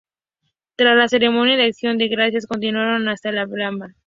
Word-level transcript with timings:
Tras 0.77 0.97
la 0.97 1.07
ceremonia 1.07 1.57
de 1.57 1.65
Acción 1.65 1.99
de 1.99 2.07
Gracias 2.07 2.47
continuaron 2.47 3.07
hasta 3.07 3.31
la 3.31 3.43
Alhambra. 3.43 3.89